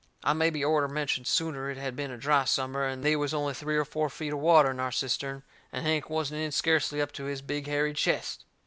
I 0.23 0.33
mebby 0.33 0.65
orter 0.65 0.87
mentioned 0.87 1.27
sooner 1.27 1.69
it 1.69 1.77
had 1.77 1.95
been 1.95 2.09
a 2.09 2.17
dry 2.17 2.45
summer 2.45 2.83
and 2.85 3.03
they 3.03 3.15
was 3.15 3.35
only 3.35 3.53
three 3.53 3.77
or 3.77 3.85
four 3.85 4.09
feet 4.09 4.33
of 4.33 4.39
water 4.39 4.71
in 4.71 4.79
our 4.79 4.91
cistern, 4.91 5.43
and 5.71 5.85
Hank 5.85 6.09
wasn't 6.09 6.41
in 6.41 6.51
scarcely 6.51 6.99
up 6.99 7.11
to 7.11 7.25
his 7.25 7.43
big 7.43 7.67
hairy 7.67 7.93
chest. 7.93 8.45